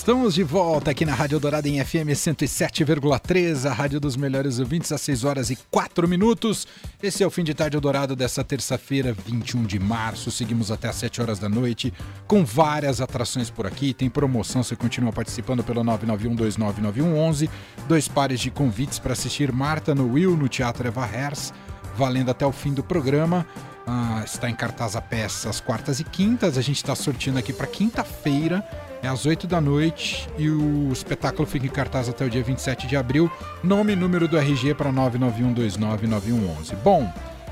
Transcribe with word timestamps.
Estamos 0.00 0.32
de 0.34 0.42
volta 0.42 0.90
aqui 0.90 1.04
na 1.04 1.14
Rádio 1.14 1.38
Dourada 1.38 1.68
em 1.68 1.84
FM 1.84 2.08
107,3, 2.14 3.68
a 3.68 3.72
rádio 3.74 4.00
dos 4.00 4.16
melhores 4.16 4.58
ouvintes, 4.58 4.90
às 4.92 5.02
6 5.02 5.24
horas 5.24 5.50
e 5.50 5.58
4 5.70 6.08
minutos. 6.08 6.66
Esse 7.02 7.22
é 7.22 7.26
o 7.26 7.30
fim 7.30 7.44
de 7.44 7.52
tarde 7.52 7.78
dourado 7.78 8.16
dessa 8.16 8.42
terça-feira, 8.42 9.12
21 9.12 9.64
de 9.64 9.78
março. 9.78 10.30
Seguimos 10.30 10.70
até 10.70 10.88
às 10.88 10.96
7 10.96 11.20
horas 11.20 11.38
da 11.38 11.50
noite, 11.50 11.92
com 12.26 12.42
várias 12.46 13.02
atrações 13.02 13.50
por 13.50 13.66
aqui. 13.66 13.92
Tem 13.92 14.08
promoção, 14.08 14.62
você 14.62 14.74
continua 14.74 15.12
participando 15.12 15.62
pelo 15.62 15.84
991299111. 15.84 17.50
Dois 17.86 18.08
pares 18.08 18.40
de 18.40 18.50
convites 18.50 18.98
para 18.98 19.12
assistir 19.12 19.52
Marta 19.52 19.94
no 19.94 20.14
Will, 20.14 20.34
no 20.34 20.48
Teatro 20.48 20.88
Eva 20.88 21.06
Hers, 21.06 21.52
valendo 22.00 22.30
até 22.30 22.46
o 22.46 22.52
fim 22.52 22.72
do 22.72 22.82
programa. 22.82 23.46
Ah, 23.86 24.22
está 24.24 24.48
em 24.48 24.54
cartaz 24.54 24.96
a 24.96 25.02
peça 25.02 25.50
às 25.50 25.60
quartas 25.60 26.00
e 26.00 26.04
quintas. 26.04 26.56
A 26.56 26.62
gente 26.62 26.78
está 26.78 26.94
sortindo 26.94 27.38
aqui 27.38 27.52
para 27.52 27.66
quinta-feira 27.66 28.66
é 29.02 29.08
às 29.08 29.24
8 29.24 29.46
da 29.46 29.60
noite 29.60 30.28
e 30.38 30.48
o 30.48 30.90
espetáculo 30.92 31.46
fica 31.46 31.66
em 31.66 31.70
cartaz 31.70 32.08
até 32.08 32.24
o 32.24 32.30
dia 32.30 32.42
27 32.42 32.86
de 32.86 32.96
abril. 32.96 33.30
Nome 33.62 33.92
e 33.92 33.96
número 33.96 34.26
do 34.26 34.38
RG 34.38 34.74
para 34.74 34.90
991299111. 34.92 36.74
Bom, 36.82 37.10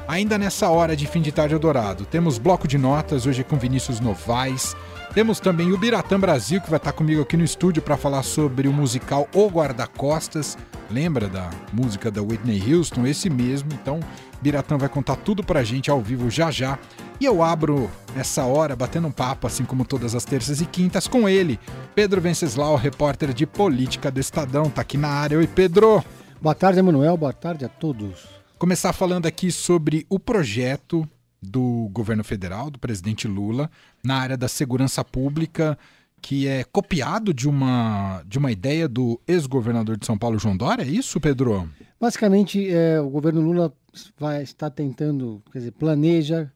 ainda 0.09 0.39
nessa 0.39 0.71
hora 0.71 0.97
de 0.97 1.07
fim 1.07 1.21
de 1.21 1.31
tarde 1.31 1.55
Eldorado, 1.55 2.07
temos 2.07 2.39
bloco 2.39 2.67
de 2.67 2.79
notas 2.79 3.27
hoje 3.27 3.45
com 3.45 3.59
Vinícius 3.59 4.01
Novaes. 4.01 4.75
Temos 5.13 5.39
também 5.41 5.73
o 5.73 5.79
Biratã 5.79 6.19
Brasil, 6.19 6.61
que 6.61 6.71
vai 6.71 6.79
estar 6.79 6.93
comigo 6.93 7.23
aqui 7.23 7.37
no 7.37 7.45
estúdio 7.45 7.83
para 7.83 7.97
falar 7.97 8.23
sobre 8.23 8.69
o 8.69 8.73
musical 8.73 9.29
O 9.35 9.49
Guarda-Costas. 9.49 10.57
Lembra 10.91 11.29
da 11.29 11.51
música 11.73 12.11
da 12.11 12.23
Whitney 12.23 12.63
Houston? 12.73 13.07
Esse 13.07 13.29
mesmo. 13.29 13.71
Então, 13.73 14.01
Biratã 14.41 14.77
vai 14.77 14.89
contar 14.89 15.17
tudo 15.17 15.43
para 15.43 15.61
a 15.61 15.65
gente 15.65 15.91
ao 15.91 16.01
vivo 16.01 16.31
já 16.31 16.51
já. 16.51 16.79
E 17.21 17.25
eu 17.25 17.43
abro 17.43 17.91
essa 18.17 18.45
hora 18.45 18.77
batendo 18.77 19.09
um 19.09 19.13
papo, 19.13 19.47
assim 19.47 19.65
como 19.65 19.85
todas 19.85 20.15
as 20.15 20.25
terças 20.25 20.61
e 20.61 20.67
quintas, 20.67 21.09
com 21.09 21.29
ele, 21.29 21.59
Pedro 21.95 22.21
Venceslau, 22.21 22.77
repórter 22.77 23.33
de 23.33 23.45
política 23.45 24.11
do 24.11 24.21
Estadão, 24.21 24.71
tá 24.71 24.83
aqui 24.83 24.97
na 24.97 25.09
área. 25.09 25.39
Oi, 25.39 25.47
Pedro. 25.47 26.05
Boa 26.41 26.55
tarde, 26.55 26.79
Emanuel. 26.79 27.17
Boa 27.17 27.33
tarde 27.33 27.65
a 27.65 27.69
todos. 27.69 28.38
Começar 28.59 28.93
falando 28.93 29.27
aqui 29.27 29.53
sobre 29.53 30.05
o 30.11 30.19
projeto 30.19 31.09
do 31.41 31.89
governo 31.93 32.25
federal, 32.25 32.69
do 32.69 32.79
presidente 32.79 33.29
Lula, 33.29 33.71
na 34.03 34.17
área 34.17 34.37
da 34.37 34.49
segurança 34.49 35.05
pública, 35.05 35.79
que 36.21 36.49
é 36.49 36.65
copiado 36.65 37.33
de 37.33 37.49
uma, 37.49 38.21
de 38.27 38.37
uma 38.37 38.51
ideia 38.51 38.89
do 38.89 39.21
ex-governador 39.29 39.97
de 39.97 40.05
São 40.05 40.19
Paulo, 40.19 40.41
João 40.41 40.57
Dória. 40.57 40.83
É 40.83 40.89
isso, 40.89 41.21
Pedro? 41.21 41.71
Basicamente, 42.01 42.69
é, 42.69 43.01
o 43.01 43.09
governo 43.09 43.41
Lula 43.43 43.73
vai 44.19 44.43
estar 44.43 44.71
tentando, 44.71 45.41
quer 45.53 45.59
dizer, 45.61 45.71
planeja 45.71 46.51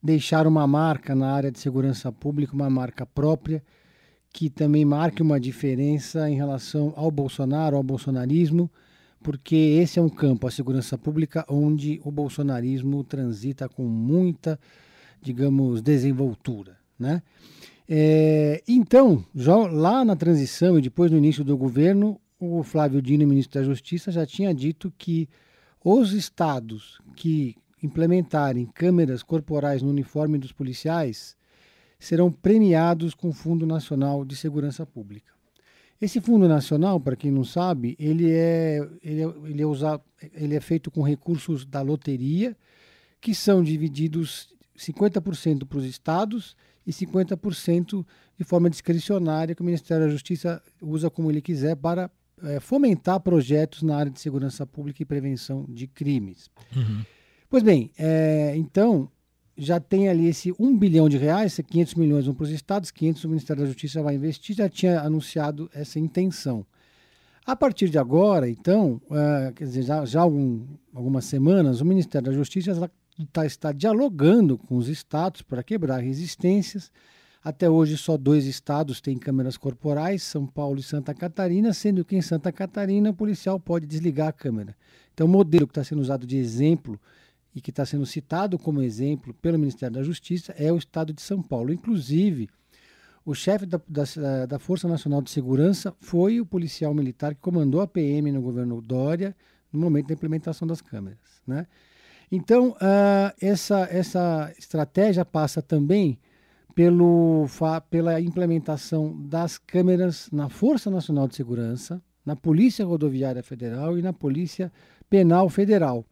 deixar 0.00 0.46
uma 0.46 0.64
marca 0.64 1.12
na 1.12 1.32
área 1.32 1.50
de 1.50 1.58
segurança 1.58 2.12
pública, 2.12 2.54
uma 2.54 2.70
marca 2.70 3.04
própria, 3.04 3.64
que 4.32 4.48
também 4.48 4.84
marque 4.84 5.22
uma 5.22 5.40
diferença 5.40 6.30
em 6.30 6.36
relação 6.36 6.92
ao 6.94 7.10
Bolsonaro, 7.10 7.76
ao 7.76 7.82
bolsonarismo, 7.82 8.70
porque 9.22 9.56
esse 9.82 9.98
é 9.98 10.02
um 10.02 10.08
campo, 10.08 10.46
a 10.46 10.50
segurança 10.50 10.96
pública, 10.96 11.44
onde 11.48 12.00
o 12.04 12.10
bolsonarismo 12.10 13.02
transita 13.04 13.68
com 13.68 13.84
muita, 13.84 14.58
digamos, 15.20 15.82
desenvoltura. 15.82 16.76
Né? 16.98 17.22
É, 17.88 18.62
então, 18.66 19.24
já 19.34 19.56
lá 19.56 20.04
na 20.04 20.14
transição 20.14 20.78
e 20.78 20.82
depois 20.82 21.10
no 21.10 21.18
início 21.18 21.42
do 21.42 21.56
governo, 21.56 22.20
o 22.38 22.62
Flávio 22.62 23.02
Dino, 23.02 23.26
ministro 23.26 23.60
da 23.60 23.66
Justiça, 23.66 24.12
já 24.12 24.24
tinha 24.24 24.54
dito 24.54 24.92
que 24.96 25.28
os 25.84 26.12
estados 26.12 26.98
que 27.16 27.56
implementarem 27.82 28.66
câmeras 28.66 29.22
corporais 29.22 29.82
no 29.82 29.90
uniforme 29.90 30.38
dos 30.38 30.52
policiais 30.52 31.36
serão 31.98 32.30
premiados 32.30 33.14
com 33.14 33.28
o 33.28 33.32
Fundo 33.32 33.66
Nacional 33.66 34.24
de 34.24 34.36
Segurança 34.36 34.86
Pública. 34.86 35.37
Esse 36.00 36.20
Fundo 36.20 36.46
Nacional, 36.46 37.00
para 37.00 37.16
quem 37.16 37.30
não 37.30 37.44
sabe, 37.44 37.96
ele 37.98 38.30
é, 38.30 38.88
ele, 39.02 39.22
é, 39.22 39.34
ele, 39.44 39.62
é 39.62 39.66
usado, 39.66 40.02
ele 40.32 40.54
é 40.54 40.60
feito 40.60 40.90
com 40.90 41.02
recursos 41.02 41.64
da 41.64 41.82
loteria, 41.82 42.56
que 43.20 43.34
são 43.34 43.64
divididos 43.64 44.54
50% 44.76 45.66
para 45.66 45.78
os 45.78 45.84
estados 45.84 46.56
e 46.86 46.92
50% 46.92 48.06
de 48.38 48.44
forma 48.44 48.70
discricionária, 48.70 49.54
que 49.54 49.60
o 49.60 49.64
Ministério 49.64 50.06
da 50.06 50.10
Justiça 50.10 50.62
usa 50.80 51.10
como 51.10 51.30
ele 51.30 51.42
quiser 51.42 51.74
para 51.74 52.08
é, 52.44 52.60
fomentar 52.60 53.18
projetos 53.18 53.82
na 53.82 53.96
área 53.96 54.12
de 54.12 54.20
segurança 54.20 54.64
pública 54.64 55.02
e 55.02 55.06
prevenção 55.06 55.66
de 55.68 55.88
crimes. 55.88 56.48
Uhum. 56.74 57.04
Pois 57.50 57.62
bem, 57.64 57.90
é, 57.98 58.54
então 58.56 59.10
já 59.58 59.80
tem 59.80 60.08
ali 60.08 60.28
esse 60.28 60.54
1 60.58 60.78
bilhão 60.78 61.08
de 61.08 61.18
reais, 61.18 61.58
500 61.58 61.94
milhões 61.94 62.26
vão 62.26 62.34
para 62.34 62.44
os 62.44 62.50
estados, 62.50 62.92
500 62.92 63.24
o 63.24 63.28
Ministério 63.28 63.62
da 63.62 63.68
Justiça 63.68 64.00
vai 64.00 64.14
investir, 64.14 64.54
já 64.54 64.68
tinha 64.68 65.00
anunciado 65.00 65.68
essa 65.74 65.98
intenção. 65.98 66.64
A 67.44 67.56
partir 67.56 67.88
de 67.88 67.98
agora, 67.98 68.48
então, 68.48 69.00
uh, 69.06 69.52
quer 69.54 69.64
dizer, 69.64 69.82
já, 69.82 70.04
já 70.04 70.20
algum, 70.20 70.64
algumas 70.94 71.24
semanas, 71.24 71.80
o 71.80 71.84
Ministério 71.84 72.30
da 72.30 72.36
Justiça 72.36 72.90
tá, 73.32 73.44
está 73.44 73.72
dialogando 73.72 74.56
com 74.56 74.76
os 74.76 74.88
estados 74.88 75.42
para 75.42 75.62
quebrar 75.62 75.98
resistências. 75.98 76.92
Até 77.42 77.68
hoje, 77.68 77.96
só 77.96 78.16
dois 78.16 78.44
estados 78.44 79.00
têm 79.00 79.18
câmeras 79.18 79.56
corporais, 79.56 80.22
São 80.22 80.46
Paulo 80.46 80.78
e 80.78 80.82
Santa 80.82 81.14
Catarina, 81.14 81.72
sendo 81.72 82.04
que 82.04 82.14
em 82.14 82.22
Santa 82.22 82.52
Catarina 82.52 83.10
o 83.10 83.14
policial 83.14 83.58
pode 83.58 83.86
desligar 83.86 84.28
a 84.28 84.32
câmera. 84.32 84.76
Então, 85.14 85.26
o 85.26 85.30
modelo 85.30 85.66
que 85.66 85.72
está 85.72 85.82
sendo 85.82 86.02
usado 86.02 86.26
de 86.26 86.36
exemplo 86.36 87.00
e 87.58 87.60
que 87.60 87.70
está 87.70 87.84
sendo 87.84 88.06
citado 88.06 88.56
como 88.56 88.80
exemplo 88.80 89.34
pelo 89.34 89.58
Ministério 89.58 89.96
da 89.96 90.02
Justiça 90.04 90.54
é 90.56 90.72
o 90.72 90.76
Estado 90.76 91.12
de 91.12 91.20
São 91.20 91.42
Paulo. 91.42 91.72
Inclusive, 91.72 92.48
o 93.26 93.34
chefe 93.34 93.66
da, 93.66 93.80
da, 93.88 94.46
da, 94.46 94.58
Força 94.60 94.86
Nacional 94.86 95.20
de 95.20 95.30
Segurança 95.30 95.92
foi 96.00 96.40
o 96.40 96.46
policial 96.46 96.94
militar 96.94 97.34
que 97.34 97.40
comandou 97.40 97.80
a 97.80 97.86
PM 97.88 98.30
no 98.30 98.40
governo 98.40 98.80
Dória 98.80 99.34
no 99.72 99.80
momento 99.80 100.06
da 100.06 100.14
implementação 100.14 100.68
das 100.68 100.80
câmeras. 100.80 101.18
Né? 101.44 101.66
Então, 102.30 102.70
uh, 102.70 103.34
essa, 103.40 103.88
essa 103.90 104.54
estratégia 104.56 105.24
passa 105.24 105.60
também 105.60 106.16
pelo, 106.76 107.46
pela 107.90 108.20
implementação 108.20 109.20
das 109.20 109.58
câmeras 109.58 110.28
na 110.30 110.48
Força 110.48 110.92
Nacional 110.92 111.26
de 111.26 111.34
Segurança, 111.34 112.00
na 112.24 112.36
Polícia 112.36 112.86
Rodoviária 112.86 113.42
Federal 113.42 113.98
e 113.98 114.02
na 114.02 114.12
Polícia 114.12 114.70
Penal 115.10 115.48
Federal. 115.48 116.06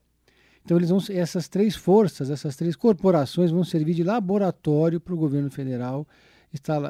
Então, 0.67 0.77
eles 0.77 0.91
vão, 0.91 0.99
essas 1.11 1.47
três 1.47 1.77
forças, 1.77 2.29
essas 2.29 2.57
três 2.57 2.75
corporações 2.75 3.53
vão 3.53 3.63
servir 3.63 3.95
de 3.95 4.03
laboratório 4.03 4.99
para 4.99 5.15
o 5.15 5.17
governo 5.17 5.49
federal 5.49 6.05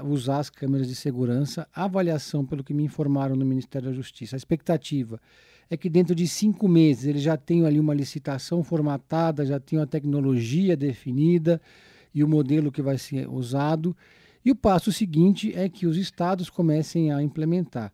usar 0.09 0.39
as 0.39 0.49
câmeras 0.49 0.89
de 0.89 0.95
segurança. 0.95 1.69
A 1.75 1.85
avaliação, 1.85 2.43
pelo 2.43 2.65
que 2.65 2.73
me 2.73 2.83
informaram 2.83 3.37
no 3.37 3.45
Ministério 3.45 3.91
da 3.91 3.95
Justiça, 3.95 4.35
a 4.35 4.39
expectativa 4.39 5.21
é 5.69 5.77
que 5.77 5.91
dentro 5.91 6.15
de 6.15 6.27
cinco 6.27 6.67
meses 6.67 7.05
eles 7.05 7.21
já 7.21 7.37
tenham 7.37 7.67
ali 7.67 7.79
uma 7.79 7.93
licitação 7.93 8.65
formatada, 8.65 9.45
já 9.45 9.61
tenham 9.61 9.83
a 9.83 9.87
tecnologia 9.87 10.75
definida 10.75 11.61
e 12.15 12.25
o 12.25 12.29
modelo 12.29 12.73
que 12.73 12.81
vai 12.81 12.97
ser 12.97 13.29
usado. 13.29 13.95
E 14.43 14.51
o 14.51 14.57
passo 14.57 14.91
seguinte 14.91 15.53
é 15.55 15.69
que 15.69 15.87
os 15.87 15.99
estados 15.99 16.49
comecem 16.49 17.13
a 17.13 17.23
implementar. 17.23 17.93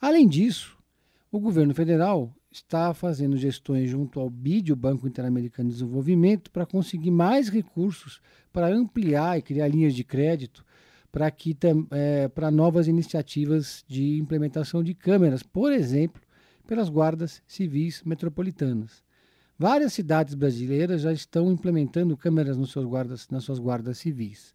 Além 0.00 0.26
disso, 0.26 0.78
o 1.30 1.38
governo 1.38 1.74
federal 1.74 2.32
está 2.50 2.94
fazendo 2.94 3.36
gestões 3.36 3.90
junto 3.90 4.20
ao 4.20 4.30
BID, 4.30 4.72
o 4.72 4.76
Banco 4.76 5.06
Interamericano 5.06 5.68
de 5.68 5.74
Desenvolvimento, 5.74 6.50
para 6.50 6.66
conseguir 6.66 7.10
mais 7.10 7.48
recursos 7.48 8.20
para 8.52 8.68
ampliar 8.68 9.38
e 9.38 9.42
criar 9.42 9.68
linhas 9.68 9.94
de 9.94 10.04
crédito 10.04 10.64
para 11.10 11.30
que 11.30 11.56
é, 11.90 12.28
para 12.28 12.50
novas 12.50 12.86
iniciativas 12.86 13.84
de 13.88 14.18
implementação 14.18 14.82
de 14.82 14.94
câmeras, 14.94 15.42
por 15.42 15.72
exemplo, 15.72 16.20
pelas 16.66 16.88
guardas 16.88 17.42
civis 17.46 18.02
metropolitanas. 18.04 19.02
Várias 19.58 19.92
cidades 19.92 20.34
brasileiras 20.34 21.00
já 21.00 21.12
estão 21.12 21.50
implementando 21.50 22.16
câmeras 22.16 22.56
nos 22.56 22.70
seus 22.70 22.84
guardas, 22.84 23.28
nas 23.30 23.42
suas 23.42 23.58
guardas 23.58 23.98
civis. 23.98 24.54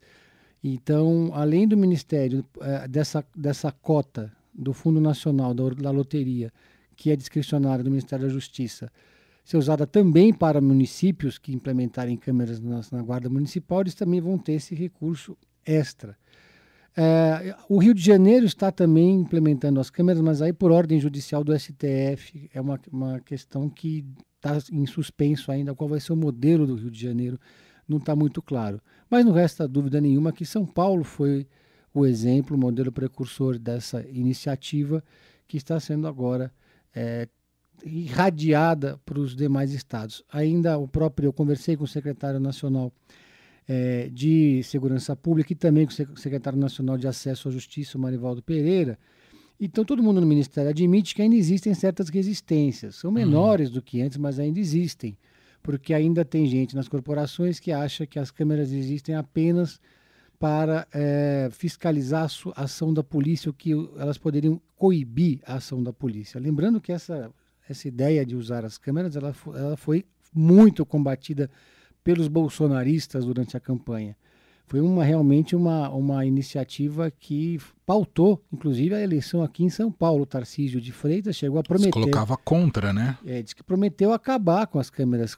Então, 0.63 1.31
além 1.33 1.67
do 1.67 1.75
Ministério, 1.75 2.45
é, 2.61 2.87
dessa, 2.87 3.25
dessa 3.35 3.71
cota 3.71 4.31
do 4.53 4.71
Fundo 4.71 5.01
Nacional 5.01 5.53
da, 5.53 5.69
da 5.71 5.91
Loteria, 5.91 6.53
que 6.95 7.11
é 7.11 7.15
discricionária 7.15 7.83
do 7.83 7.89
Ministério 7.89 8.25
da 8.27 8.33
Justiça, 8.33 8.91
ser 9.43 9.57
usada 9.57 9.85
também 9.85 10.33
para 10.33 10.61
municípios 10.61 11.37
que 11.37 11.53
implementarem 11.53 12.15
câmeras 12.15 12.59
na, 12.59 12.81
na 12.91 13.01
Guarda 13.01 13.29
Municipal, 13.29 13.81
eles 13.81 13.95
também 13.95 14.21
vão 14.21 14.37
ter 14.37 14.53
esse 14.53 14.73
recurso 14.73 15.37
extra. 15.65 16.17
É, 16.95 17.55
o 17.67 17.77
Rio 17.79 17.93
de 17.93 18.01
Janeiro 18.03 18.45
está 18.45 18.71
também 18.71 19.15
implementando 19.15 19.79
as 19.79 19.89
câmeras, 19.89 20.21
mas 20.21 20.41
aí 20.41 20.53
por 20.53 20.71
ordem 20.71 20.99
judicial 20.99 21.43
do 21.43 21.57
STF, 21.57 22.49
é 22.53 22.61
uma, 22.61 22.79
uma 22.91 23.19
questão 23.19 23.67
que 23.67 24.05
está 24.35 24.59
em 24.71 24.85
suspenso 24.85 25.51
ainda, 25.51 25.73
qual 25.73 25.89
vai 25.89 25.99
ser 25.99 26.13
o 26.13 26.17
modelo 26.17 26.67
do 26.67 26.75
Rio 26.75 26.91
de 26.91 27.01
Janeiro, 27.01 27.39
não 27.87 27.97
está 27.97 28.15
muito 28.15 28.41
claro. 28.41 28.79
Mas 29.09 29.25
não 29.25 29.31
resta 29.31 29.67
dúvida 29.67 29.99
nenhuma 29.99 30.31
que 30.31 30.45
São 30.45 30.65
Paulo 30.65 31.03
foi 31.03 31.47
o 31.93 32.05
exemplo, 32.05 32.55
o 32.55 32.59
modelo 32.59 32.91
precursor 32.91 33.57
dessa 33.57 34.05
iniciativa 34.09 35.03
que 35.47 35.57
está 35.57 35.79
sendo 35.79 36.07
agora 36.07 36.51
é, 36.95 37.27
irradiada 37.83 38.99
para 39.05 39.19
os 39.19 39.35
demais 39.35 39.73
estados. 39.73 40.23
Ainda 40.31 40.77
o 40.77 40.87
próprio, 40.87 41.27
eu 41.27 41.33
conversei 41.33 41.75
com 41.75 41.83
o 41.83 41.87
secretário 41.87 42.39
nacional 42.39 42.93
é, 43.67 44.09
de 44.09 44.61
Segurança 44.63 45.15
Pública 45.15 45.53
e 45.53 45.55
também 45.55 45.85
com 45.85 45.91
o 45.91 46.17
secretário 46.17 46.59
nacional 46.59 46.97
de 46.97 47.07
Acesso 47.07 47.49
à 47.49 47.51
Justiça, 47.51 47.97
o 47.97 48.01
Marivaldo 48.01 48.41
Pereira, 48.41 48.97
Então 49.59 49.85
todo 49.85 50.03
mundo 50.03 50.19
no 50.19 50.27
Ministério 50.27 50.69
admite 50.69 51.15
que 51.15 51.21
ainda 51.21 51.35
existem 51.35 51.73
certas 51.73 52.09
resistências. 52.09 52.95
São 52.95 53.11
menores 53.11 53.69
uhum. 53.69 53.75
do 53.75 53.81
que 53.81 54.01
antes, 54.01 54.17
mas 54.17 54.39
ainda 54.39 54.59
existem. 54.59 55.17
Porque 55.61 55.93
ainda 55.93 56.25
tem 56.25 56.45
gente 56.45 56.75
nas 56.75 56.89
corporações 56.89 57.59
que 57.59 57.71
acha 57.71 58.05
que 58.05 58.19
as 58.19 58.31
câmeras 58.31 58.71
existem 58.73 59.15
apenas 59.15 59.79
para 60.43 60.85
é, 60.93 61.47
fiscalizar 61.53 62.29
a 62.53 62.63
ação 62.63 62.93
da 62.93 63.01
polícia, 63.01 63.49
o 63.49 63.53
que 63.53 63.71
elas 63.97 64.17
poderiam 64.17 64.59
coibir 64.75 65.39
a 65.47 65.53
ação 65.53 65.81
da 65.81 65.93
polícia. 65.93 66.37
Lembrando 66.37 66.81
que 66.81 66.91
essa, 66.91 67.31
essa 67.69 67.87
ideia 67.87 68.25
de 68.25 68.35
usar 68.35 68.65
as 68.65 68.77
câmeras 68.77 69.15
ela, 69.15 69.33
ela 69.55 69.77
foi 69.77 70.03
muito 70.35 70.85
combatida 70.85 71.49
pelos 72.03 72.27
bolsonaristas 72.27 73.23
durante 73.23 73.55
a 73.55 73.59
campanha. 73.61 74.17
Foi 74.65 74.81
uma, 74.81 75.05
realmente 75.05 75.55
uma, 75.55 75.87
uma 75.91 76.25
iniciativa 76.25 77.09
que 77.09 77.57
pautou, 77.85 78.43
inclusive, 78.51 78.93
a 78.95 79.01
eleição 79.01 79.43
aqui 79.43 79.63
em 79.63 79.69
São 79.69 79.89
Paulo. 79.89 80.23
O 80.23 80.25
Tarcísio 80.25 80.81
de 80.81 80.91
Freitas 80.91 81.37
chegou 81.37 81.57
a 81.57 81.63
prometer. 81.63 81.85
Se 81.85 81.91
colocava 81.93 82.35
contra, 82.35 82.91
né? 82.91 83.17
É, 83.25 83.41
disse 83.41 83.55
que 83.55 83.63
prometeu 83.63 84.11
acabar 84.11 84.67
com 84.67 84.77
as 84.77 84.89
câmeras, 84.89 85.37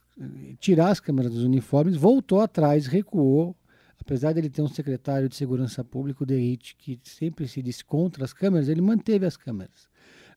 tirar 0.59 0.89
as 0.89 0.99
câmeras 0.99 1.31
dos 1.31 1.43
uniformes, 1.43 1.95
voltou 1.95 2.41
atrás, 2.41 2.87
recuou, 2.87 3.55
apesar 3.99 4.33
de 4.33 4.39
ele 4.39 4.49
ter 4.49 4.61
um 4.61 4.67
secretário 4.67 5.29
de 5.29 5.35
segurança 5.35 5.83
pública, 5.83 6.23
o 6.23 6.25
Derrite, 6.25 6.75
que 6.75 6.99
sempre 7.03 7.47
se 7.47 7.61
disse 7.61 7.83
contra 7.83 8.23
as 8.23 8.33
câmeras, 8.33 8.69
ele 8.69 8.81
manteve 8.81 9.25
as 9.25 9.37
câmeras, 9.37 9.87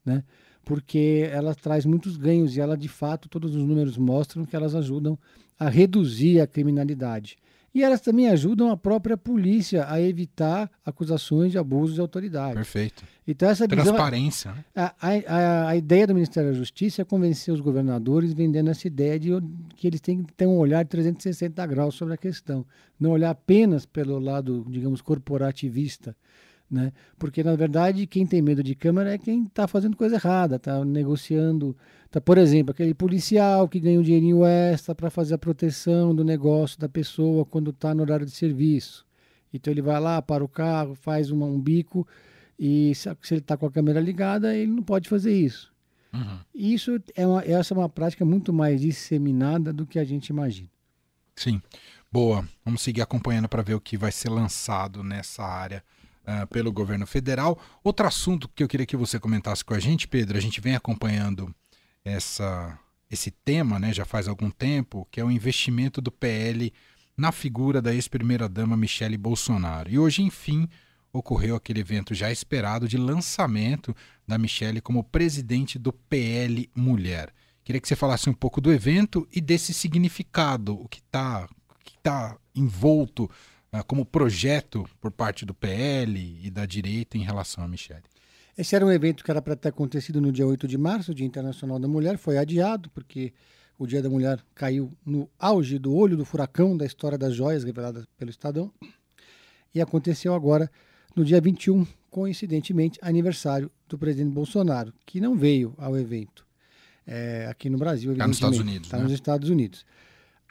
né? 0.05 0.25
Porque 0.65 1.29
ela 1.33 1.55
traz 1.55 1.87
muitos 1.87 2.17
ganhos 2.17 2.57
e 2.57 2.61
ela, 2.61 2.77
de 2.77 2.89
fato, 2.89 3.29
todos 3.29 3.55
os 3.55 3.63
números 3.63 3.97
mostram 3.97 4.45
que 4.45 4.55
elas 4.55 4.75
ajudam 4.75 5.19
a 5.59 5.69
reduzir 5.69 6.41
a 6.41 6.47
criminalidade. 6.47 7.39
E 7.75 7.83
elas 7.83 8.01
também 8.01 8.29
ajudam 8.29 8.71
a 8.71 8.77
própria 8.77 9.17
polícia 9.17 9.87
a 9.89 10.01
evitar 10.01 10.71
acusações 10.85 11.53
de 11.53 11.59
abuso 11.59 11.95
de 11.95 12.01
autoridade. 12.01 12.55
Perfeito. 12.55 13.05
Então 13.27 13.49
essa 13.49 13.67
visão, 13.67 13.85
Transparência. 13.85 14.53
Né? 14.53 14.65
A, 14.75 14.95
a, 15.01 15.69
a, 15.69 15.77
ideia 15.77 16.07
do 16.07 16.15
Ministério 16.15 16.51
da 16.51 16.57
Justiça 16.57 17.03
é 17.03 17.05
convencer 17.05 17.53
os 17.53 17.61
governadores 17.61 18.33
vendendo 18.33 18.71
essa 18.71 18.87
ideia 18.87 19.19
de 19.19 19.31
que 19.77 19.87
eles 19.87 20.01
têm 20.01 20.25
que 20.25 20.33
ter 20.33 20.47
um 20.47 20.57
olhar 20.57 20.83
de 20.83 20.89
360 20.89 21.67
graus 21.67 21.95
sobre 21.95 22.15
a 22.15 22.17
questão. 22.17 22.65
Não 22.99 23.11
olhar 23.11 23.31
apenas 23.31 23.85
pelo 23.85 24.19
lado, 24.19 24.65
digamos, 24.69 25.03
corporativista. 25.03 26.17
Né? 26.71 26.93
Porque, 27.19 27.43
na 27.43 27.57
verdade, 27.57 28.07
quem 28.07 28.27
tem 28.27 28.43
medo 28.43 28.63
de 28.63 28.75
câmera 28.75 29.15
é 29.15 29.19
quem 29.19 29.45
está 29.45 29.67
fazendo 29.67 29.97
coisa 29.97 30.17
errada, 30.17 30.57
está 30.57 30.85
negociando 30.85 31.75
Tá, 32.11 32.21
por 32.23 32.39
exemplo, 32.39 32.73
aquele 32.73 32.95
policial 32.95 33.69
que 33.69 33.79
ganha 33.79 34.01
um 34.01 34.03
dinheirinho 34.03 34.45
extra 34.45 34.95
para 34.95 35.11
fazer 35.11 35.35
a 35.35 35.39
proteção 35.39 36.15
do 36.15 36.25
negócio 36.25 36.79
da 36.79 36.89
pessoa 36.89 37.45
quando 37.45 37.71
está 37.71 37.95
no 37.95 38.03
horário 38.03 38.25
de 38.25 38.33
serviço. 38.33 39.07
Então 39.53 39.71
ele 39.71 39.83
vai 39.83 40.01
lá, 40.01 40.23
para 40.23 40.43
o 40.43 40.49
carro, 40.49 40.95
faz 40.95 41.31
uma, 41.31 41.45
um 41.45 41.61
bico 41.61 42.07
e 42.59 42.95
se, 42.95 43.15
se 43.23 43.35
ele 43.35 43.41
está 43.41 43.57
com 43.57 43.67
a 43.67 43.71
câmera 43.71 44.01
ligada, 44.01 44.55
ele 44.55 44.73
não 44.73 44.83
pode 44.83 45.09
fazer 45.09 45.35
isso. 45.35 45.73
Uhum. 46.13 46.39
Isso 46.55 46.99
é 47.15 47.27
uma, 47.27 47.43
essa 47.43 47.75
é 47.75 47.77
uma 47.77 47.89
prática 47.91 48.25
muito 48.25 48.55
mais 48.55 48.81
disseminada 48.81 49.71
do 49.71 49.87
que 49.87 49.99
a 49.99 50.05
gente 50.05 50.29
imagina. 50.29 50.71
Sim. 51.37 51.61
Boa. 52.11 52.49
Vamos 52.65 52.81
seguir 52.81 53.03
acompanhando 53.03 53.49
para 53.51 53.63
ver 53.63 53.75
o 53.75 53.81
que 53.81 53.99
vai 53.99 54.11
ser 54.11 54.31
lançado 54.31 55.05
nessa 55.05 55.43
área 55.43 55.85
uh, 56.29 56.47
pelo 56.49 56.71
governo 56.71 57.07
federal. 57.07 57.59
Outro 57.83 58.07
assunto 58.07 58.49
que 58.49 58.63
eu 58.63 58.69
queria 58.69 58.87
que 58.87 58.97
você 58.97 59.19
comentasse 59.19 59.65
com 59.65 59.73
a 59.73 59.79
gente, 59.79 60.07
Pedro, 60.07 60.37
a 60.37 60.41
gente 60.41 60.61
vem 60.61 60.75
acompanhando 60.75 61.55
essa, 62.05 62.79
esse 63.11 63.31
tema 63.31 63.79
né, 63.79 63.93
já 63.93 64.05
faz 64.05 64.29
algum 64.29 64.51
tempo, 64.51 65.09
que 65.11 65.21
é 65.21 65.25
o 65.25 65.31
investimento 65.31 66.01
do 66.01 66.13
PL 66.13 66.73
na 67.17 67.33
figura 67.33 67.81
da 67.81 67.95
ex-primeira-dama 67.95 68.77
Michele 68.77 69.17
Bolsonaro. 69.17 69.91
E 69.91 69.99
hoje, 69.99 70.23
enfim, 70.23 70.69
ocorreu 71.13 71.57
aquele 71.57 71.81
evento 71.81 72.15
já 72.15 72.31
esperado 72.31 72.87
de 72.87 72.97
lançamento 72.97 73.97
da 74.27 74.39
Michele 74.39 74.81
como 74.81 75.03
presidente 75.03 75.79
do 75.79 75.93
PL 75.93 76.71
Mulher. 76.75 77.33
Queria 77.65 77.81
que 77.81 77.89
você 77.89 77.97
falasse 77.97 78.31
um 78.31 78.35
pouco 78.35 78.61
do 78.61 78.73
evento 78.73 79.27
e 79.35 79.41
desse 79.41 79.75
significado, 79.75 80.81
o 80.81 80.89
que 80.89 81.01
está 81.01 81.49
que 81.85 81.99
tá 82.03 82.37
envolto 82.55 83.31
como 83.87 84.05
projeto 84.05 84.89
por 85.01 85.11
parte 85.11 85.45
do 85.45 85.55
PL 85.55 86.41
e 86.43 86.51
da 86.51 86.65
direita 86.65 87.19
em 87.19 87.23
relação 87.23 87.63
a 87.63 87.69
Michele. 87.69 88.03
Esse 88.57 88.75
era 88.75 88.85
um 88.85 88.91
evento 88.91 89.23
que 89.23 89.31
era 89.31 89.41
para 89.41 89.55
ter 89.55 89.69
acontecido 89.69 90.21
no 90.21 90.33
dia 90.33 90.47
8 90.47 90.67
de 90.67 90.77
março, 90.77 91.15
Dia 91.15 91.27
Internacional 91.27 91.79
da 91.79 91.87
Mulher, 91.87 92.19
foi 92.19 92.39
adiado 92.39 92.91
porque 92.91 93.33
o 93.79 93.87
Dia 93.87 94.03
da 94.03 94.11
Mulher 94.11 94.41
caiu 94.55 94.91
no 95.07 95.31
auge 95.39 95.79
do 95.79 95.95
olho 95.95 96.17
do 96.17 96.25
furacão 96.25 96.77
da 96.77 96.85
história 96.85 97.17
das 97.17 97.35
joias 97.35 97.63
revelada 97.63 98.05
pelo 98.17 98.31
Estadão. 98.31 98.73
E 99.73 99.81
aconteceu 99.81 100.35
agora 100.35 100.69
no 101.15 101.25
dia 101.25 101.41
21, 101.41 101.87
coincidentemente, 102.11 102.99
aniversário 103.03 103.71
do 103.89 103.97
presidente 103.97 104.33
Bolsonaro, 104.33 104.93
que 105.07 105.21
não 105.21 105.37
veio 105.37 105.75
ao 105.79 105.97
evento 105.97 106.45
é, 107.07 107.47
aqui 107.49 107.71
no 107.71 107.79
Brasil. 107.79 108.13
Está 108.13 108.27
nos 108.27 108.37
Estados 108.37 108.59
Unidos. 108.59 108.87
Está 108.89 108.97
né? 108.97 109.03
nos 109.05 109.13
Estados 109.13 109.51
Unidos. 109.51 109.87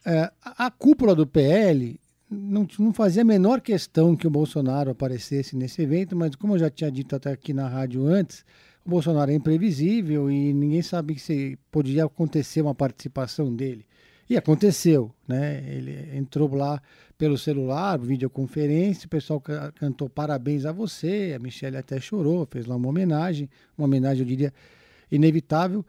É, 0.06 0.31
a, 0.42 0.68
a 0.68 0.72
cúpula 0.72 1.14
do 1.14 1.28
PL 1.28 2.00
não, 2.29 2.68
não 2.79 2.94
fazia 2.94 3.21
a 3.21 3.25
menor 3.25 3.62
questão 3.62 4.15
que 4.15 4.27
o 4.27 4.29
Bolsonaro 4.29 4.91
aparecesse 4.91 5.56
nesse 5.56 5.81
evento, 5.81 6.15
mas 6.15 6.35
como 6.35 6.56
eu 6.56 6.59
já 6.59 6.69
tinha 6.69 6.91
dito 6.91 7.15
até 7.15 7.31
aqui 7.31 7.53
na 7.53 7.68
rádio 7.68 8.06
antes, 8.06 8.45
o 8.85 8.89
Bolsonaro 8.89 9.31
é 9.31 9.33
imprevisível 9.33 10.29
e 10.29 10.53
ninguém 10.53 10.81
sabe 10.81 11.18
se 11.19 11.57
podia 11.71 12.06
acontecer 12.06 12.62
uma 12.62 12.75
participação 12.75 13.53
dele. 13.53 13.85
E 14.29 14.35
aconteceu, 14.35 15.09
né? 15.25 15.63
Ele 15.65 16.18
entrou 16.18 16.53
lá 16.53 16.81
pelo 17.18 17.38
celular, 17.38 17.97
videoconferência, 17.97 19.07
o 19.07 19.09
pessoal 19.09 19.41
cantou 19.75 20.09
parabéns 20.09 20.65
a 20.65 20.71
você, 20.71 21.33
a 21.35 21.39
Michelle 21.39 21.77
até 21.77 22.00
chorou, 22.00 22.45
fez 22.50 22.65
lá 22.65 22.75
uma 22.75 22.89
homenagem, 22.89 23.50
uma 23.77 23.85
homenagem, 23.85 24.21
eu 24.21 24.27
diria, 24.27 24.53
inevitável, 25.09 25.85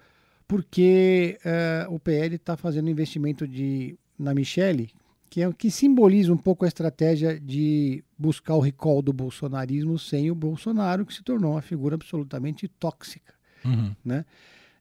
porque 0.46 1.36
uh, 1.44 1.92
o 1.92 1.98
PL 1.98 2.36
está 2.36 2.56
fazendo 2.56 2.88
investimento 2.88 3.46
de, 3.46 3.98
na 4.16 4.32
Michelle, 4.32 4.88
que 5.28 5.42
é 5.42 5.52
que 5.52 5.70
simboliza 5.70 6.32
um 6.32 6.36
pouco 6.36 6.64
a 6.64 6.68
estratégia 6.68 7.38
de 7.38 8.02
buscar 8.16 8.54
o 8.54 8.60
recall 8.60 9.02
do 9.02 9.12
bolsonarismo 9.12 9.98
sem 9.98 10.30
o 10.30 10.34
Bolsonaro, 10.34 11.04
que 11.04 11.14
se 11.14 11.22
tornou 11.22 11.52
uma 11.52 11.62
figura 11.62 11.94
absolutamente 11.94 12.66
tóxica, 12.66 13.34
uhum. 13.64 13.94
né? 14.04 14.24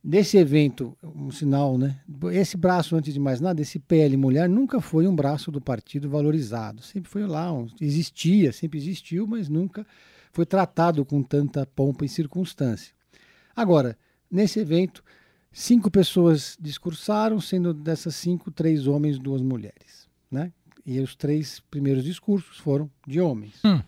Desse 0.04 0.38
evento, 0.38 0.98
um 1.04 1.30
sinal, 1.32 1.78
né? 1.78 2.00
Esse 2.32 2.56
braço, 2.56 2.96
antes 2.96 3.14
de 3.14 3.20
mais 3.20 3.42
nada, 3.42 3.62
esse 3.62 3.78
PL 3.78 4.16
Mulher 4.16 4.48
nunca 4.48 4.80
foi 4.80 5.06
um 5.06 5.14
braço 5.14 5.52
do 5.52 5.60
partido 5.60 6.10
valorizado. 6.10 6.82
Sempre 6.82 7.10
foi 7.10 7.26
lá, 7.26 7.52
um, 7.52 7.68
existia, 7.82 8.54
sempre 8.54 8.80
existiu, 8.80 9.28
mas 9.28 9.50
nunca 9.50 9.86
foi 10.32 10.46
tratado 10.46 11.04
com 11.04 11.22
tanta 11.22 11.66
pompa 11.66 12.06
e 12.06 12.10
circunstância. 12.10 12.94
Agora, 13.54 13.98
nesse 14.32 14.60
evento, 14.60 15.04
cinco 15.52 15.92
pessoas 15.92 16.58
discursaram, 16.62 17.42
sendo 17.42 17.74
dessas 17.74 18.16
cinco, 18.16 18.50
três 18.50 18.88
homens, 18.88 19.20
duas 19.20 19.42
mulheres 19.42 20.07
né? 20.32 20.52
E 20.86 21.00
os 21.00 21.16
três 21.16 21.60
primeiros 21.70 22.04
discursos 22.04 22.58
foram 22.58 22.90
de 23.06 23.20
homens. 23.20 23.56
Hum. 23.66 23.82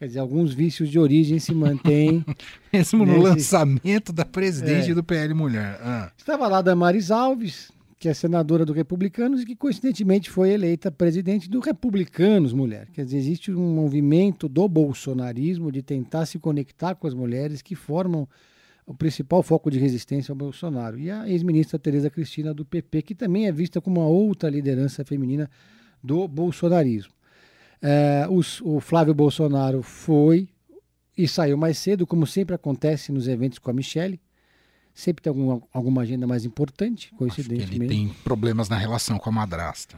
Quer 0.00 0.06
dizer, 0.06 0.18
alguns 0.18 0.54
vícios 0.54 0.88
de 0.88 0.98
origem 0.98 1.38
se 1.38 1.52
mantêm. 1.52 2.24
Mesmo 2.72 3.04
no 3.04 3.20
lançamento 3.20 4.12
da 4.12 4.24
presidente 4.24 4.90
é. 4.90 4.94
do 4.94 5.04
PL 5.04 5.34
Mulher. 5.34 5.78
Ah. 5.82 6.10
Estava 6.16 6.48
lá 6.48 6.62
Damares 6.62 7.10
Alves, 7.10 7.70
que 7.98 8.08
é 8.08 8.14
senadora 8.14 8.64
do 8.64 8.72
Republicanos 8.72 9.42
e 9.42 9.44
que 9.44 9.54
coincidentemente 9.54 10.30
foi 10.30 10.52
eleita 10.52 10.90
presidente 10.90 11.50
do 11.50 11.60
Republicanos 11.60 12.54
Mulher. 12.54 12.88
Quer 12.94 13.04
dizer, 13.04 13.18
existe 13.18 13.52
um 13.52 13.74
movimento 13.74 14.48
do 14.48 14.66
bolsonarismo 14.66 15.70
de 15.70 15.82
tentar 15.82 16.24
se 16.24 16.38
conectar 16.38 16.94
com 16.94 17.06
as 17.06 17.12
mulheres 17.12 17.60
que 17.60 17.74
formam 17.74 18.26
o 18.86 18.94
principal 18.94 19.42
foco 19.42 19.70
de 19.70 19.78
resistência 19.78 20.32
ao 20.32 20.36
Bolsonaro. 20.36 20.98
E 20.98 21.10
a 21.10 21.28
ex-ministra 21.28 21.78
Tereza 21.78 22.08
Cristina 22.08 22.54
do 22.54 22.64
PP, 22.64 23.02
que 23.02 23.14
também 23.14 23.46
é 23.46 23.52
vista 23.52 23.82
como 23.82 24.00
uma 24.00 24.08
outra 24.08 24.48
liderança 24.48 25.04
feminina 25.04 25.48
do 26.02 26.26
bolsonarismo. 26.26 27.12
É, 27.82 28.26
os, 28.28 28.60
o 28.60 28.80
Flávio 28.80 29.14
Bolsonaro 29.14 29.82
foi 29.82 30.48
e 31.16 31.26
saiu 31.26 31.56
mais 31.56 31.78
cedo, 31.78 32.06
como 32.06 32.26
sempre 32.26 32.54
acontece 32.54 33.12
nos 33.12 33.28
eventos 33.28 33.58
com 33.58 33.70
a 33.70 33.74
Michelle. 33.74 34.20
Sempre 34.94 35.22
tem 35.22 35.30
alguma, 35.30 35.62
alguma 35.72 36.02
agenda 36.02 36.26
mais 36.26 36.44
importante, 36.44 37.12
coincidentemente. 37.16 37.74
ele 37.76 37.88
tem 37.88 38.08
problemas 38.24 38.68
na 38.68 38.76
relação 38.76 39.18
com 39.18 39.28
a 39.30 39.32
madrasta. 39.32 39.96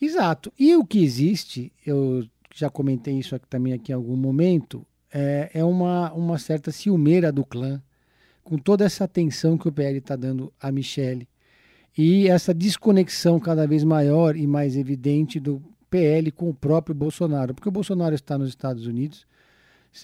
Exato. 0.00 0.52
E 0.58 0.74
o 0.76 0.84
que 0.84 1.02
existe, 1.02 1.72
eu 1.84 2.26
já 2.54 2.70
comentei 2.70 3.18
isso 3.18 3.34
aqui, 3.34 3.46
também 3.48 3.72
aqui 3.72 3.92
em 3.92 3.94
algum 3.94 4.16
momento, 4.16 4.84
é, 5.12 5.50
é 5.54 5.64
uma, 5.64 6.12
uma 6.12 6.38
certa 6.38 6.72
ciumeira 6.72 7.30
do 7.30 7.44
clã, 7.44 7.82
com 8.42 8.58
toda 8.58 8.84
essa 8.84 9.04
atenção 9.04 9.56
que 9.56 9.68
o 9.68 9.72
PL 9.72 9.98
está 9.98 10.16
dando 10.16 10.52
a 10.60 10.70
Michelle 10.72 11.28
e 11.96 12.28
essa 12.28 12.52
desconexão 12.52 13.38
cada 13.38 13.66
vez 13.66 13.84
maior 13.84 14.36
e 14.36 14.46
mais 14.46 14.76
evidente 14.76 15.38
do 15.38 15.62
PL 15.88 16.30
com 16.32 16.48
o 16.48 16.54
próprio 16.54 16.94
Bolsonaro, 16.94 17.54
porque 17.54 17.68
o 17.68 17.72
Bolsonaro 17.72 18.14
está 18.14 18.36
nos 18.36 18.48
Estados 18.48 18.86
Unidos 18.86 19.26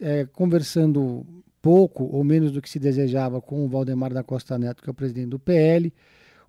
é, 0.01 0.25
conversando 0.27 1.27
pouco 1.61 2.05
ou 2.05 2.23
menos 2.23 2.53
do 2.53 2.63
que 2.63 2.71
se 2.71 2.79
desejava 2.79 3.41
com 3.41 3.65
o 3.65 3.69
Valdemar 3.69 4.13
da 4.13 4.23
Costa 4.23 4.59
Neto, 4.59 4.83
que 4.83 4.89
é 4.89 4.93
o 4.93 4.95
presidente 4.95 5.31
do 5.31 5.39
PL. 5.39 5.93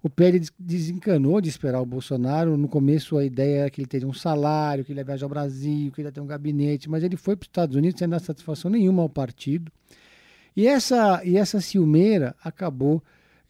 O 0.04 0.10
PL 0.10 0.40
desencanou 0.58 1.40
de 1.42 1.50
esperar 1.50 1.82
o 1.82 1.86
Bolsonaro. 1.86 2.58
No 2.58 2.68
começo 2.68 3.18
a 3.18 3.26
ideia 3.26 3.62
era 3.62 3.70
que 3.70 3.82
ele 3.82 3.88
teria 3.88 4.08
um 4.08 4.14
salário, 4.14 4.84
que 4.84 4.92
ele 4.92 5.00
ia 5.00 5.06
viajar 5.06 5.26
ao 5.26 5.30
Brasil, 5.30 5.92
que 5.92 6.02
ele 6.02 6.08
ia 6.08 6.12
ter 6.12 6.22
um 6.22 6.28
gabinete, 6.28 6.90
mas 6.90 7.04
ele 7.04 7.18
foi 7.18 7.36
para 7.36 7.44
os 7.44 7.48
Estados 7.48 7.76
Unidos 7.76 8.00
sem 8.00 8.08
dar 8.08 8.20
satisfação 8.20 8.72
nenhuma 8.72 9.04
ao 9.04 9.10
partido. 9.10 9.72
E 10.56 10.68
essa, 10.68 11.24
e 11.24 11.38
essa 11.38 11.62
ciumeira 11.62 12.36
acabou 12.44 13.02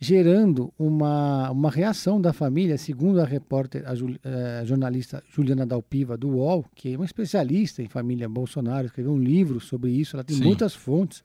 gerando 0.03 0.73
uma, 0.79 1.51
uma 1.51 1.69
reação 1.69 2.19
da 2.19 2.33
família, 2.33 2.75
segundo 2.75 3.21
a 3.21 3.23
repórter, 3.23 3.83
a, 3.85 3.93
eh, 3.93 4.59
a, 4.61 4.65
jornalista 4.65 5.23
Juliana 5.31 5.63
Dalpiva, 5.63 6.17
do 6.17 6.29
UOL, 6.29 6.65
que 6.73 6.91
é 6.91 6.95
uma 6.97 7.05
especialista 7.05 7.83
em 7.83 7.87
família 7.87 8.27
Bolsonaro, 8.27 8.87
escreveu 8.87 9.11
um 9.11 9.19
livro 9.19 9.59
sobre 9.59 9.91
isso, 9.91 10.15
ela 10.15 10.23
tem 10.23 10.35
Sim. 10.35 10.43
muitas 10.43 10.73
fontes. 10.73 11.23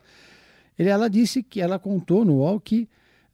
Ele, 0.78 0.90
ela 0.90 1.09
disse 1.09 1.42
que 1.42 1.59
ela 1.59 1.78
contou 1.78 2.23
no 2.23 2.35
UOL 2.35 2.61
que 2.61 2.87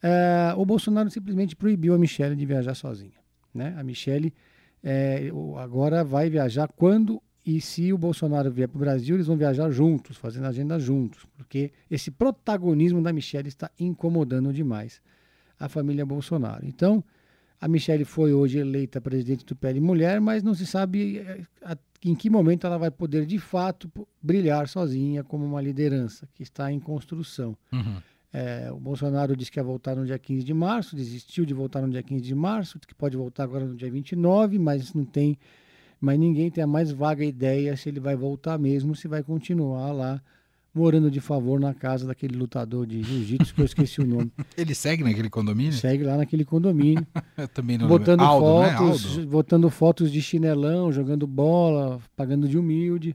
uh, 0.04 0.60
o 0.60 0.64
Bolsonaro 0.64 1.10
simplesmente 1.10 1.56
proibiu 1.56 1.92
a 1.92 1.98
Michelle 1.98 2.36
de 2.36 2.46
viajar 2.46 2.76
sozinha. 2.76 3.18
Né? 3.52 3.74
A 3.76 3.82
Michelle 3.82 4.32
é, 4.80 5.28
agora 5.58 6.04
vai 6.04 6.30
viajar 6.30 6.68
quando 6.68 7.20
e 7.44 7.60
se 7.60 7.92
o 7.92 7.98
Bolsonaro 7.98 8.48
vier 8.48 8.68
para 8.68 8.76
o 8.76 8.80
Brasil, 8.80 9.16
eles 9.16 9.26
vão 9.26 9.36
viajar 9.36 9.68
juntos, 9.72 10.16
fazendo 10.16 10.46
agenda 10.46 10.78
juntos, 10.78 11.26
porque 11.36 11.72
esse 11.90 12.12
protagonismo 12.12 13.02
da 13.02 13.12
Michelle 13.12 13.48
está 13.48 13.68
incomodando 13.76 14.52
demais 14.52 15.02
a 15.62 15.68
família 15.68 16.04
Bolsonaro. 16.04 16.66
Então, 16.66 17.04
a 17.60 17.68
Michelle 17.68 18.04
foi 18.04 18.34
hoje 18.34 18.58
eleita 18.58 19.00
presidente 19.00 19.46
do 19.46 19.54
PL 19.54 19.80
Mulher, 19.80 20.20
mas 20.20 20.42
não 20.42 20.54
se 20.54 20.66
sabe 20.66 21.18
eh, 21.18 21.44
em 22.04 22.16
que 22.16 22.28
momento 22.28 22.66
ela 22.66 22.76
vai 22.76 22.90
poder 22.90 23.24
de 23.24 23.38
fato 23.38 23.88
brilhar 24.20 24.66
sozinha 24.66 25.22
como 25.22 25.44
uma 25.44 25.62
liderança 25.62 26.28
que 26.34 26.42
está 26.42 26.72
em 26.72 26.80
construção. 26.80 27.56
Uhum. 27.72 28.02
É, 28.32 28.72
o 28.72 28.80
Bolsonaro 28.80 29.36
disse 29.36 29.52
que 29.52 29.60
ia 29.60 29.62
voltar 29.62 29.94
no 29.94 30.04
dia 30.04 30.18
15 30.18 30.42
de 30.42 30.52
março, 30.52 30.96
desistiu 30.96 31.44
de 31.44 31.54
voltar 31.54 31.80
no 31.82 31.90
dia 31.90 32.02
15 32.02 32.24
de 32.24 32.34
março, 32.34 32.80
que 32.80 32.94
pode 32.94 33.16
voltar 33.16 33.44
agora 33.44 33.64
no 33.64 33.76
dia 33.76 33.90
29, 33.90 34.58
mas 34.58 34.92
não 34.92 35.04
tem, 35.04 35.38
mas 36.00 36.18
ninguém 36.18 36.50
tem 36.50 36.64
a 36.64 36.66
mais 36.66 36.90
vaga 36.90 37.24
ideia 37.24 37.76
se 37.76 37.88
ele 37.88 38.00
vai 38.00 38.16
voltar 38.16 38.58
mesmo, 38.58 38.96
se 38.96 39.06
vai 39.06 39.22
continuar 39.22 39.92
lá 39.92 40.20
morando 40.74 41.10
de 41.10 41.20
favor 41.20 41.60
na 41.60 41.74
casa 41.74 42.06
daquele 42.06 42.36
lutador 42.36 42.86
de 42.86 43.02
jiu-jitsu 43.02 43.54
que 43.54 43.60
eu 43.60 43.64
esqueci 43.64 44.00
o 44.00 44.06
nome. 44.06 44.32
Ele 44.56 44.74
segue 44.74 45.04
naquele 45.04 45.28
condomínio? 45.28 45.72
Segue 45.72 46.04
lá 46.04 46.16
naquele 46.16 46.44
condomínio. 46.44 47.06
eu 47.36 47.48
também 47.48 47.76
não 47.76 47.88
botando 47.88 48.20
Aldo, 48.20 48.62
né? 48.62 48.76
fotos, 48.76 49.16
né? 49.18 49.26
botando 49.26 49.70
fotos 49.70 50.10
de 50.10 50.22
chinelão, 50.22 50.90
jogando 50.90 51.26
bola, 51.26 52.00
pagando 52.16 52.48
de 52.48 52.56
humilde, 52.56 53.14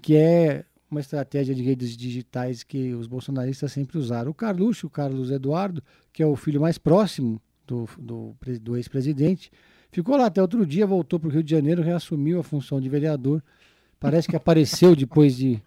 que 0.00 0.16
é 0.16 0.64
uma 0.88 1.00
estratégia 1.00 1.54
de 1.54 1.62
redes 1.62 1.96
digitais 1.96 2.62
que 2.62 2.94
os 2.94 3.08
bolsonaristas 3.08 3.72
sempre 3.72 3.98
usaram. 3.98 4.30
O 4.30 4.34
Carluxo, 4.34 4.86
o 4.86 4.90
Carlos 4.90 5.30
Eduardo, 5.30 5.82
que 6.12 6.22
é 6.22 6.26
o 6.26 6.36
filho 6.36 6.60
mais 6.60 6.78
próximo 6.78 7.42
do, 7.66 7.88
do, 7.98 8.36
do 8.60 8.76
ex-presidente, 8.76 9.50
ficou 9.90 10.16
lá 10.16 10.26
até 10.26 10.40
outro 10.40 10.64
dia, 10.64 10.86
voltou 10.86 11.18
para 11.18 11.28
o 11.28 11.32
Rio 11.32 11.42
de 11.42 11.50
Janeiro, 11.50 11.82
reassumiu 11.82 12.38
a 12.38 12.44
função 12.44 12.80
de 12.80 12.88
vereador. 12.88 13.42
Parece 13.98 14.28
que 14.28 14.36
apareceu 14.36 14.94
depois 14.94 15.36
de 15.36 15.60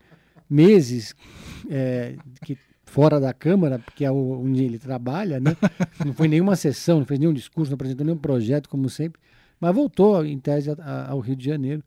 meses 0.50 1.16
é, 1.70 2.16
que 2.44 2.58
fora 2.86 3.20
da 3.20 3.34
Câmara, 3.34 3.80
porque 3.80 4.06
é 4.06 4.12
onde 4.12 4.64
ele 4.64 4.80
trabalha, 4.80 5.40
né? 5.40 5.56
Não 6.06 6.14
foi 6.14 6.28
nenhuma 6.28 6.56
sessão, 6.56 7.00
não 7.00 7.06
fez 7.06 7.20
nenhum 7.20 7.34
discurso, 7.34 7.70
não 7.70 7.76
apresentou 7.76 8.06
nenhum 8.06 8.18
projeto, 8.18 8.70
como 8.70 8.90
sempre, 8.90 9.20
mas 9.60 9.76
voltou, 9.76 10.26
em 10.26 10.40
tese, 10.40 10.70
ao 11.08 11.20
Rio 11.20 11.36
de 11.36 11.46
Janeiro. 11.46 11.84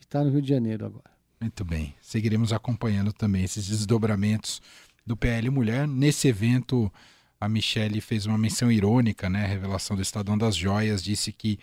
Está 0.00 0.24
no 0.24 0.30
Rio 0.30 0.40
de 0.40 0.48
Janeiro 0.48 0.86
agora. 0.86 1.10
Muito 1.40 1.64
bem. 1.64 1.94
Seguiremos 2.00 2.52
acompanhando 2.52 3.12
também 3.12 3.44
esses 3.44 3.68
desdobramentos 3.68 4.60
do 5.06 5.16
PL 5.16 5.50
Mulher. 5.50 5.86
Nesse 5.86 6.28
evento, 6.28 6.90
a 7.40 7.48
Michelle 7.48 8.00
fez 8.00 8.26
uma 8.26 8.38
menção 8.38 8.72
irônica, 8.72 9.28
né? 9.28 9.44
A 9.44 9.48
revelação 9.48 9.96
do 9.96 10.02
Estadão 10.02 10.36
das 10.36 10.56
Joias 10.56 11.02
disse 11.02 11.32
que 11.32 11.58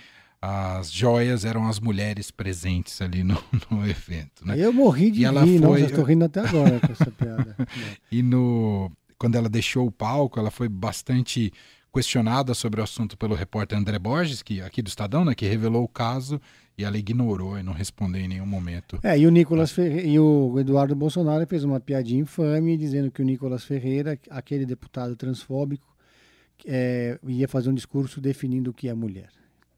as 0.48 0.92
joias 0.92 1.44
eram 1.44 1.68
as 1.68 1.80
mulheres 1.80 2.30
presentes 2.30 3.02
ali 3.02 3.24
no, 3.24 3.42
no 3.72 3.88
evento. 3.88 4.46
Né? 4.46 4.56
Eu 4.60 4.72
morri 4.72 5.10
de 5.10 5.22
e 5.22 5.26
ela 5.26 5.44
rir, 5.44 5.60
foi... 5.60 5.68
não, 5.68 5.78
estou 5.78 6.04
rindo 6.04 6.26
até 6.26 6.42
agora 6.42 6.80
com 6.80 6.92
essa 6.92 7.10
piada. 7.10 7.56
e 8.12 8.22
no, 8.22 8.92
quando 9.18 9.36
ela 9.36 9.50
deixou 9.50 9.88
o 9.88 9.92
palco, 9.92 10.40
ela 10.40 10.52
foi 10.52 10.70
bastante 10.70 11.52
questionada 11.92 12.54
sobre 12.54 12.80
o 12.80 12.84
assunto 12.84 13.18
pelo 13.18 13.34
repórter 13.34 13.76
André 13.76 13.98
Borges, 13.98 14.44
que 14.44 14.62
aqui 14.62 14.84
do 14.84 14.88
Estadão, 14.88 15.26
né, 15.26 15.34
que 15.34 15.48
revelou 15.48 15.84
o 15.84 15.88
caso 15.88 16.40
e 16.78 16.84
ela 16.84 16.98
ignorou 16.98 17.58
e 17.58 17.64
não 17.64 17.74
respondeu 17.74 18.22
em 18.22 18.28
nenhum 18.28 18.46
momento. 18.46 19.00
É, 19.02 19.18
e 19.18 19.26
o 19.26 19.32
Nicolas 19.32 19.72
Ferreira, 19.72 20.08
e 20.08 20.20
o 20.20 20.60
Eduardo 20.60 20.94
Bolsonaro 20.94 21.48
fez 21.48 21.64
uma 21.64 21.80
piadinha 21.80 22.22
infame 22.22 22.78
dizendo 22.78 23.10
que 23.10 23.22
o 23.22 23.26
Nicolas 23.26 23.64
Ferreira, 23.64 24.20
aquele 24.30 24.66
deputado 24.66 25.16
transfóbico, 25.16 25.96
é, 26.68 27.18
ia 27.26 27.48
fazer 27.48 27.70
um 27.70 27.74
discurso 27.74 28.22
definindo 28.22 28.70
o 28.70 28.74
que 28.74 28.90
é 28.90 28.94
mulher. 28.94 29.30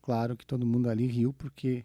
Claro 0.07 0.37
que 0.37 0.45
todo 0.45 0.65
mundo 0.65 0.89
ali 0.89 1.05
riu, 1.05 1.33
porque 1.33 1.83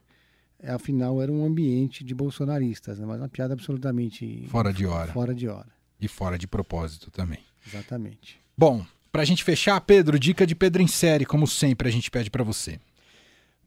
afinal 0.63 1.21
era 1.21 1.33
um 1.33 1.45
ambiente 1.45 2.05
de 2.05 2.15
bolsonaristas, 2.15 3.01
né? 3.01 3.05
mas 3.05 3.21
uma 3.21 3.29
piada 3.29 3.53
absolutamente 3.53 4.47
fora 4.49 4.73
de 4.73 4.87
hora. 4.87 5.13
Fora 5.13 5.35
de 5.35 5.49
hora. 5.49 5.67
E 6.01 6.07
fora 6.07 6.39
de 6.39 6.47
propósito 6.47 7.11
também. 7.11 7.41
Exatamente. 7.67 8.41
Bom, 8.57 8.87
para 9.11 9.23
a 9.23 9.25
gente 9.25 9.43
fechar, 9.43 9.81
Pedro, 9.81 10.21
dica 10.21 10.47
de 10.47 10.55
Pedro 10.55 10.81
em 10.81 10.87
série, 10.87 11.27
como 11.27 11.49
sempre 11.49 11.89
a 11.89 11.91
gente 11.91 12.13
pede 12.13 12.31
para 12.31 12.45
você. 12.45 12.79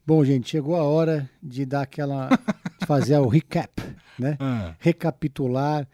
Bom, 0.06 0.24
gente, 0.24 0.48
chegou 0.48 0.74
a 0.76 0.84
hora 0.84 1.28
de 1.42 1.66
dar 1.66 1.82
aquela. 1.82 2.30
de 2.80 2.86
fazer 2.86 3.18
o 3.18 3.28
recap, 3.28 3.82
né? 4.18 4.38
Ah. 4.40 4.74
Recapitular 4.78 5.86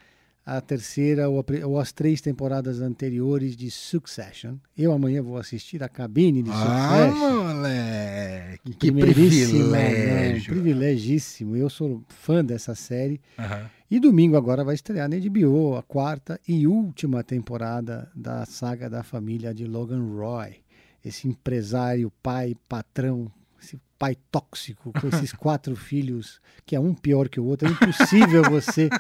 a 0.45 0.61
terceira 0.61 1.29
ou, 1.29 1.41
a, 1.41 1.67
ou, 1.67 1.79
as 1.79 1.93
três 1.93 2.21
temporadas 2.21 2.81
anteriores 2.81 3.57
de 3.57 3.71
Succession. 3.71 4.57
Eu 4.77 4.93
amanhã 4.93 5.23
vou 5.23 5.37
assistir 5.37 5.83
a 5.83 5.89
cabine 5.89 6.43
de 6.43 6.51
ah, 6.51 6.55
Succession. 6.55 7.27
Ah, 7.27 7.55
moleque! 7.55 8.75
Que 8.75 8.93
privilégio! 8.93 9.69
Né? 9.69 10.41
Privilegíssimo. 10.41 11.57
Eu 11.57 11.71
sou 11.71 12.03
fã 12.09 12.45
dessa 12.45 12.75
série. 12.75 13.21
Uhum. 13.39 13.67
E 13.91 14.01
domingo 14.01 14.37
agora 14.37 14.65
vai 14.65 14.75
estrear 14.75 15.09
na 15.09 15.17
HBO 15.17 15.77
a 15.77 15.83
quarta 15.83 16.41
e 16.49 16.67
última 16.67 17.23
temporada 17.23 18.11
da 18.15 18.45
saga 18.47 18.89
da 18.89 19.03
família 19.03 19.55
de 19.55 19.67
Logan 19.67 20.03
Roy. 20.17 20.57
Esse 21.05 21.29
empresário, 21.29 22.11
pai, 22.23 22.57
patrão, 22.69 23.31
esse 23.63 23.81
pai 23.99 24.17
tóxico 24.31 24.93
com 24.93 25.09
esses 25.09 25.33
quatro 25.33 25.77
filhos, 25.77 26.41
que 26.67 26.75
é 26.75 26.81
um 26.81 26.93
pior 26.93 27.29
que 27.29 27.41
o 27.41 27.45
outro. 27.45 27.69
É 27.69 27.71
impossível 27.71 28.43
você 28.43 28.91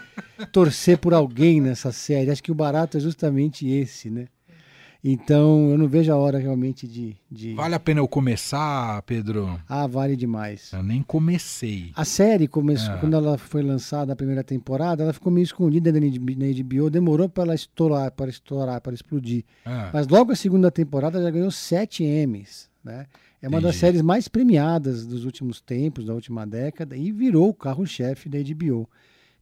torcer 0.53 0.99
por 0.99 1.13
alguém 1.13 1.61
nessa 1.61 1.93
série. 1.93 2.31
Acho 2.31 2.43
que 2.43 2.53
o 2.53 2.55
barato 2.55 2.97
é 2.97 3.01
justamente 3.01 3.69
esse, 3.69 4.09
né? 4.09 4.29
Então, 5.05 5.69
eu 5.69 5.77
não 5.77 5.89
vejo 5.89 6.13
a 6.13 6.17
hora 6.17 6.39
realmente 6.39 6.87
de, 6.87 7.17
de, 7.29 7.55
Vale 7.55 7.75
a 7.75 7.81
pena 7.81 7.99
eu 7.99 8.07
começar, 8.07 9.03
Pedro? 9.03 9.61
Ah, 9.69 9.85
vale 9.89 10.15
demais. 10.15 10.71
Eu 10.73 10.81
nem 10.81 11.03
comecei. 11.03 11.91
A 11.97 12.05
série 12.05 12.47
começou, 12.47 12.95
é. 12.95 12.99
quando 12.99 13.17
ela 13.17 13.37
foi 13.37 13.63
lançada 13.63 14.13
a 14.13 14.17
primeira 14.17 14.45
temporada, 14.45 15.03
ela 15.03 15.13
ficou 15.13 15.33
meio 15.33 15.43
escondida 15.43 15.91
na 15.91 15.99
HBO, 15.99 16.89
demorou 16.89 17.29
para 17.29 17.43
ela 17.43 17.55
estourar, 17.57 18.13
para 18.13 18.31
estourar, 18.31 18.81
para 18.81 18.95
explodir. 18.95 19.45
É. 19.67 19.91
Mas 19.93 20.07
logo 20.07 20.31
a 20.31 20.37
segunda 20.37 20.71
temporada 20.71 21.21
já 21.21 21.31
ganhou 21.33 21.51
sete 21.51 22.05
M's, 22.05 22.71
né? 22.85 23.07
É 23.41 23.49
uma 23.49 23.59
Entendi. 23.59 23.73
das 23.73 23.77
séries 23.77 24.03
mais 24.03 24.29
premiadas 24.29 25.07
dos 25.07 25.25
últimos 25.25 25.61
tempos, 25.61 26.07
da 26.07 26.15
última 26.15 26.47
década, 26.47 26.97
e 26.97 27.11
virou 27.11 27.49
o 27.49 27.55
carro-chefe 27.55 28.29
da 28.29 28.39
HBO. 28.39 28.89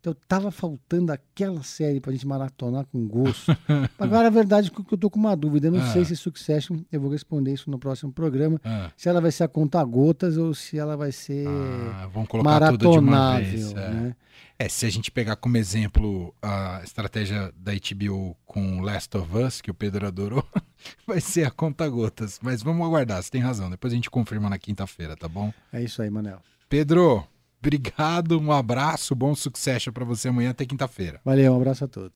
Então 0.00 0.16
tava 0.26 0.50
faltando 0.50 1.12
aquela 1.12 1.62
série 1.62 2.00
pra 2.00 2.12
gente 2.12 2.26
maratonar 2.26 2.86
com 2.86 3.06
gosto. 3.06 3.54
Agora 3.98 4.28
a 4.28 4.30
verdade 4.30 4.68
é 4.68 4.82
que 4.82 4.94
eu 4.94 4.98
tô 4.98 5.10
com 5.10 5.18
uma 5.18 5.36
dúvida. 5.36 5.68
Eu 5.68 5.72
não 5.72 5.80
ah. 5.80 5.92
sei 5.92 6.04
se 6.06 6.16
Succession, 6.16 6.78
eu 6.90 7.00
vou 7.00 7.10
responder 7.10 7.52
isso 7.52 7.70
no 7.70 7.78
próximo 7.78 8.10
programa. 8.10 8.58
Ah. 8.64 8.90
Se 8.96 9.08
ela 9.08 9.20
vai 9.20 9.30
ser 9.30 9.44
a 9.44 9.48
conta 9.48 9.84
gotas 9.84 10.38
ou 10.38 10.54
se 10.54 10.78
ela 10.78 10.96
vai 10.96 11.12
ser 11.12 11.46
ah, 11.46 12.08
vamos 12.12 12.28
colocar 12.28 12.50
maratonável. 12.50 12.78
Tudo 12.78 12.92
de 12.92 12.98
uma 12.98 13.38
vez, 13.38 13.72
é. 13.72 13.90
Né? 13.90 14.16
é, 14.60 14.68
se 14.68 14.84
a 14.84 14.90
gente 14.90 15.10
pegar 15.10 15.36
como 15.36 15.56
exemplo 15.56 16.34
a 16.42 16.82
estratégia 16.84 17.50
da 17.56 17.72
HBO 17.72 18.36
com 18.44 18.82
Last 18.82 19.16
of 19.16 19.34
Us, 19.34 19.60
que 19.62 19.70
o 19.70 19.74
Pedro 19.74 20.06
adorou, 20.06 20.46
vai 21.06 21.18
ser 21.18 21.46
a 21.46 21.50
conta 21.50 21.88
gotas. 21.88 22.38
Mas 22.42 22.62
vamos 22.62 22.86
aguardar, 22.86 23.22
você 23.22 23.30
tem 23.30 23.40
razão. 23.40 23.70
Depois 23.70 23.90
a 23.90 23.96
gente 23.96 24.10
confirma 24.10 24.50
na 24.50 24.58
quinta-feira, 24.58 25.16
tá 25.16 25.26
bom? 25.26 25.50
É 25.72 25.82
isso 25.82 26.02
aí, 26.02 26.10
Manel. 26.10 26.42
Pedro, 26.68 27.26
Obrigado, 27.62 28.40
um 28.40 28.50
abraço, 28.50 29.14
bom 29.14 29.34
sucesso 29.34 29.92
para 29.92 30.04
você 30.04 30.28
amanhã 30.28 30.50
até 30.50 30.64
quinta-feira. 30.64 31.20
Valeu, 31.22 31.52
um 31.52 31.56
abraço 31.56 31.84
a 31.84 31.88
todos. 31.88 32.08